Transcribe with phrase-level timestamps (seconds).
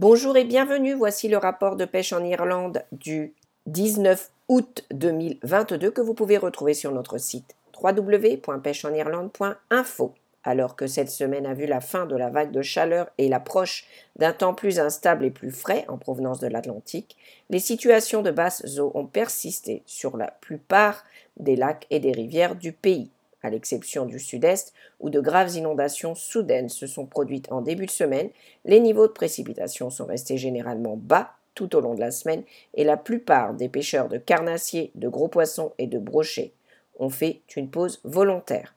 [0.00, 3.34] Bonjour et bienvenue, voici le rapport de pêche en Irlande du
[3.66, 10.14] 19 août 2022 que vous pouvez retrouver sur notre site www.pêcheenirlande.info.
[10.42, 13.84] Alors que cette semaine a vu la fin de la vague de chaleur et l'approche
[14.16, 17.18] d'un temps plus instable et plus frais en provenance de l'Atlantique,
[17.50, 21.04] les situations de basse eau ont persisté sur la plupart
[21.36, 23.10] des lacs et des rivières du pays
[23.42, 27.90] à l'exception du sud-est, où de graves inondations soudaines se sont produites en début de
[27.90, 28.30] semaine,
[28.64, 32.84] les niveaux de précipitation sont restés généralement bas tout au long de la semaine et
[32.84, 36.52] la plupart des pêcheurs de carnassiers, de gros poissons et de brochets
[36.98, 38.74] ont fait une pause volontaire.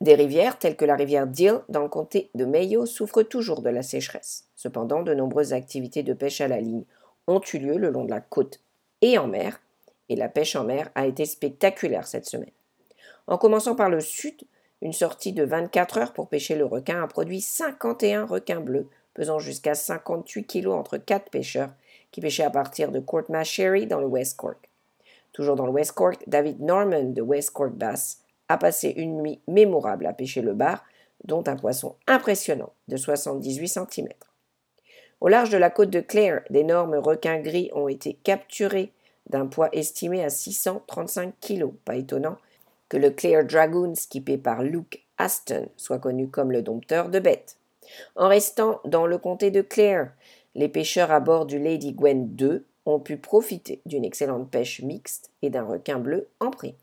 [0.00, 3.70] Des rivières telles que la rivière Deal dans le comté de Mayo souffrent toujours de
[3.70, 4.44] la sécheresse.
[4.54, 6.84] Cependant, de nombreuses activités de pêche à la ligne
[7.26, 8.60] ont eu lieu le long de la côte
[9.02, 9.60] et en mer,
[10.08, 12.50] et la pêche en mer a été spectaculaire cette semaine.
[13.28, 14.42] En commençant par le sud,
[14.80, 19.38] une sortie de 24 heures pour pêcher le requin a produit 51 requins bleus, pesant
[19.38, 21.70] jusqu'à 58 kilos entre quatre pêcheurs
[22.10, 24.70] qui pêchaient à partir de Courtmachery dans le West Cork.
[25.32, 29.40] Toujours dans le West Cork, David Norman de West Cork Bass a passé une nuit
[29.46, 30.82] mémorable à pêcher le bar,
[31.24, 34.08] dont un poisson impressionnant de 78 cm.
[35.20, 38.92] Au large de la côte de Clare, d'énormes requins gris ont été capturés
[39.28, 41.72] d'un poids estimé à 635 kg.
[41.84, 42.38] Pas étonnant
[42.88, 47.56] que le Clare Dragoon, skippé par Luke Aston, soit connu comme le dompteur de bêtes.
[48.16, 50.08] En restant dans le comté de Clare,
[50.54, 55.30] les pêcheurs à bord du Lady Gwen II ont pu profiter d'une excellente pêche mixte
[55.42, 56.74] et d'un requin bleu en prix.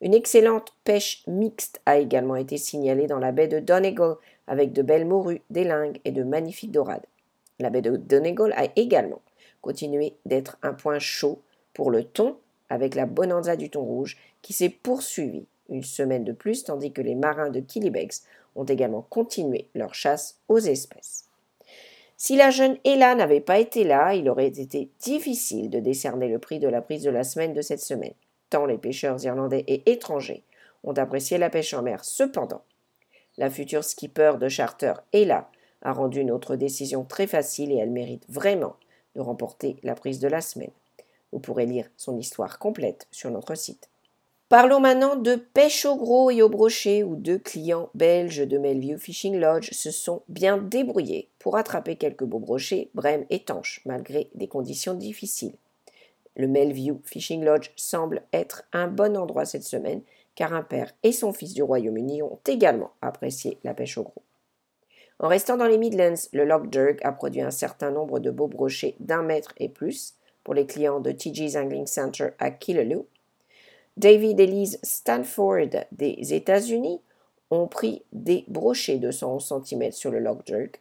[0.00, 4.82] Une excellente pêche mixte a également été signalée dans la baie de Donegal avec de
[4.82, 7.04] belles morues, des lingues et de magnifiques dorades.
[7.58, 9.20] La baie de Donegal a également
[9.60, 11.42] continué d'être un point chaud
[11.74, 12.36] pour le thon
[12.70, 17.02] avec la bonanza du thon rouge qui s'est poursuivie une semaine de plus tandis que
[17.02, 18.22] les marins de Killybegs
[18.56, 21.26] ont également continué leur chasse aux espèces.
[22.16, 26.38] Si la jeune Ella n'avait pas été là, il aurait été difficile de décerner le
[26.38, 28.12] prix de la prise de la semaine de cette semaine,
[28.50, 30.44] tant les pêcheurs irlandais et étrangers
[30.84, 32.04] ont apprécié la pêche en mer.
[32.04, 32.62] Cependant,
[33.38, 35.50] la future skipper de charter Ella
[35.82, 38.76] a rendu notre décision très facile et elle mérite vraiment
[39.14, 40.72] de remporter la prise de la semaine.
[41.32, 43.88] Vous pourrez lire son histoire complète sur notre site.
[44.48, 48.98] Parlons maintenant de pêche au gros et au brochet où deux clients belges de Melview
[48.98, 54.48] Fishing Lodge se sont bien débrouillés pour attraper quelques beaux brochets, brèmes étanches, malgré des
[54.48, 55.54] conditions difficiles.
[56.34, 60.02] Le Melview Fishing Lodge semble être un bon endroit cette semaine
[60.34, 64.22] car un père et son fils du Royaume-Uni ont également apprécié la pêche au gros.
[65.20, 68.48] En restant dans les Midlands, le Loch Derg a produit un certain nombre de beaux
[68.48, 70.14] brochets d'un mètre et plus,
[70.44, 73.06] pour les clients de TG's Angling Center à Killaloe.
[73.96, 77.00] David et Lise Stanford des États-Unis
[77.50, 80.80] ont pris des brochets de 111 cm sur le Loch Jerk.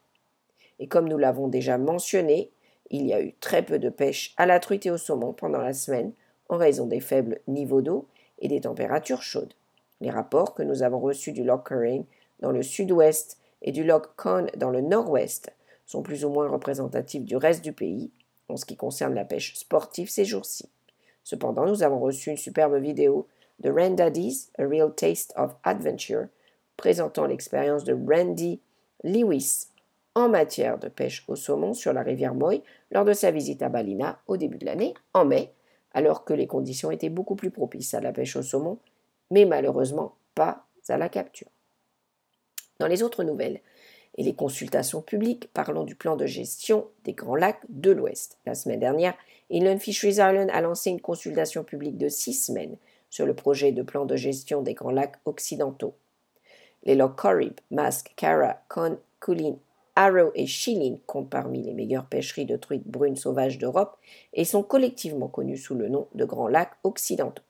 [0.79, 2.51] Et comme nous l'avons déjà mentionné,
[2.89, 5.59] il y a eu très peu de pêche à la truite et au saumon pendant
[5.59, 6.13] la semaine
[6.47, 8.07] en raison des faibles niveaux d'eau
[8.39, 9.53] et des températures chaudes.
[10.01, 12.05] Les rapports que nous avons reçus du Loch Curring
[12.39, 15.51] dans le sud-ouest et du Loch Conn dans le nord-ouest
[15.85, 18.11] sont plus ou moins représentatifs du reste du pays
[18.49, 20.69] en ce qui concerne la pêche sportive ces jours-ci.
[21.23, 23.27] Cependant, nous avons reçu une superbe vidéo
[23.59, 26.27] de Daddy's A Real Taste of Adventure,
[26.77, 28.59] présentant l'expérience de Randy
[29.03, 29.67] Lewis
[30.15, 33.69] en matière de pêche au saumon sur la rivière Moy lors de sa visite à
[33.69, 35.53] Balina au début de l'année, en mai,
[35.93, 38.79] alors que les conditions étaient beaucoup plus propices à la pêche au saumon,
[39.31, 41.47] mais malheureusement pas à la capture.
[42.79, 43.61] Dans les autres nouvelles,
[44.19, 48.37] et les consultations publiques, parlons du plan de gestion des Grands Lacs de l'Ouest.
[48.45, 49.15] La semaine dernière,
[49.49, 52.75] Inland Fisheries Ireland a lancé une consultation publique de six semaines
[53.09, 55.95] sur le projet de plan de gestion des Grands Lacs occidentaux.
[56.83, 59.55] Les lochs Corrib, Mask, Cara, Con, Culin,
[59.95, 63.97] Arrow et Shilin comptent parmi les meilleures pêcheries de truites brunes sauvages d'Europe
[64.33, 67.43] et sont collectivement connus sous le nom de Grands Lacs occidentaux.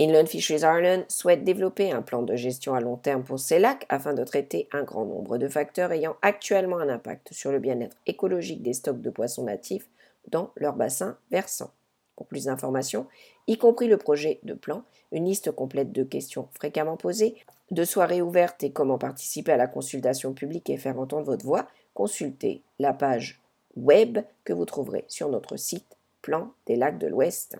[0.00, 3.84] Inland Fisheries Ireland souhaite développer un plan de gestion à long terme pour ces lacs
[3.88, 7.96] afin de traiter un grand nombre de facteurs ayant actuellement un impact sur le bien-être
[8.06, 9.88] écologique des stocks de poissons natifs
[10.28, 11.72] dans leur bassin versant.
[12.14, 13.08] Pour plus d'informations,
[13.48, 17.34] y compris le projet de plan, une liste complète de questions fréquemment posées,
[17.72, 21.66] de soirées ouvertes et comment participer à la consultation publique et faire entendre votre voix,
[21.94, 23.40] consultez la page
[23.74, 27.58] web que vous trouverez sur notre site Plan des lacs de l'Ouest.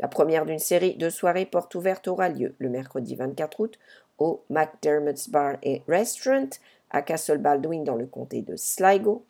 [0.00, 3.78] La première d'une série de soirées portes ouvertes aura lieu le mercredi 24 août
[4.16, 6.48] au McDermott's Bar et Restaurant
[6.90, 9.26] à Castle Baldwin dans le comté de Sligo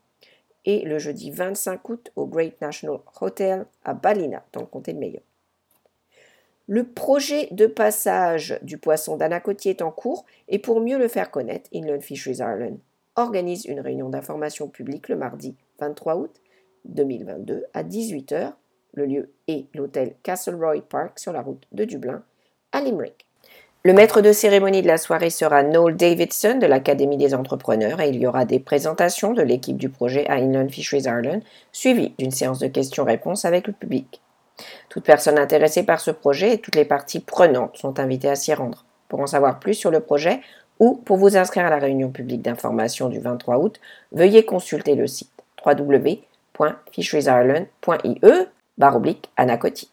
[0.65, 4.99] et le jeudi 25 août au Great National Hotel à Ballina dans le comté de
[5.01, 5.19] Mayo.
[6.69, 11.33] Le projet de passage du poisson d'Anacotier est en cours et pour mieux le faire
[11.33, 12.79] connaître, Inland Fisheries Ireland
[13.17, 16.41] organise une réunion d'information publique le mardi 23 août
[16.85, 18.53] 2022 à 18h.
[18.95, 22.23] Le lieu est l'hôtel Castleroy Park sur la route de Dublin
[22.73, 23.27] à Limerick.
[23.83, 28.11] Le maître de cérémonie de la soirée sera Noel Davidson de l'Académie des entrepreneurs et
[28.11, 31.41] il y aura des présentations de l'équipe du projet à Inland Fisheries Ireland,
[31.73, 34.21] suivies d'une séance de questions-réponses avec le public.
[34.91, 38.53] Toute personne intéressée par ce projet et toutes les parties prenantes sont invitées à s'y
[38.53, 38.85] rendre.
[39.09, 40.43] Pour en savoir plus sur le projet
[40.79, 43.81] ou pour vous inscrire à la réunion publique d'information du 23 août,
[44.13, 45.33] veuillez consulter le site
[45.65, 48.21] www.fisheriesireland.ie
[48.89, 49.91] oblique Anacoti.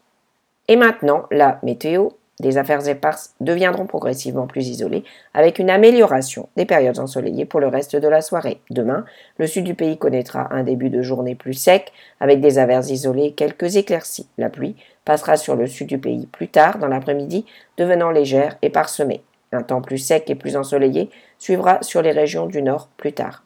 [0.68, 5.04] Et maintenant, la météo des affaires éparses deviendront progressivement plus isolées,
[5.34, 8.60] avec une amélioration des périodes ensoleillées pour le reste de la soirée.
[8.70, 9.04] Demain,
[9.38, 13.26] le sud du pays connaîtra un début de journée plus sec, avec des averses isolées
[13.26, 14.28] et quelques éclaircies.
[14.38, 17.44] La pluie passera sur le sud du pays plus tard dans l'après-midi,
[17.76, 19.22] devenant légère et parsemée.
[19.50, 23.42] Un temps plus sec et plus ensoleillé suivra sur les régions du nord plus tard.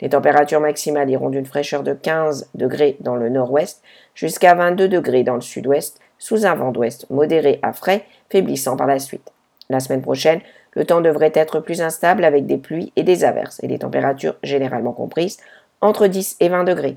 [0.00, 3.82] Les températures maximales iront d'une fraîcheur de 15 degrés dans le nord-ouest
[4.14, 8.86] jusqu'à 22 degrés dans le sud-ouest, sous un vent d'ouest modéré à frais, faiblissant par
[8.86, 9.32] la suite.
[9.70, 10.40] La semaine prochaine,
[10.72, 14.36] le temps devrait être plus instable avec des pluies et des averses et des températures
[14.42, 15.38] généralement comprises
[15.80, 16.96] entre 10 et 20 degrés.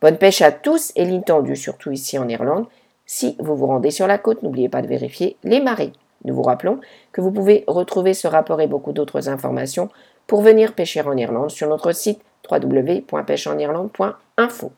[0.00, 2.66] Bonne pêche à tous et ligne tendue, surtout ici en Irlande.
[3.06, 5.92] Si vous vous rendez sur la côte, n'oubliez pas de vérifier les marées.
[6.24, 6.80] Nous vous rappelons
[7.12, 9.90] que vous pouvez retrouver ce rapport et beaucoup d'autres informations
[10.32, 14.72] pour venir pêcher en Irlande sur notre site www.pêcheenirlande.info.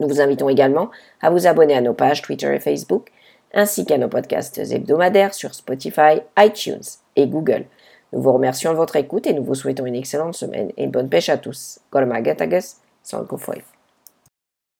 [0.00, 0.90] Nous vous invitons également
[1.22, 3.08] à vous abonner à nos pages Twitter et Facebook,
[3.54, 6.84] ainsi qu'à nos podcasts hebdomadaires sur Spotify, iTunes
[7.16, 7.64] et Google.
[8.12, 10.90] Nous vous remercions de votre écoute et nous vous souhaitons une excellente semaine et une
[10.90, 11.78] bonne pêche à tous.